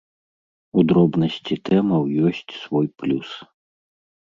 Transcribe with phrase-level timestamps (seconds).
[0.79, 3.29] У дробнасці тэмаў ёсць свой плюс.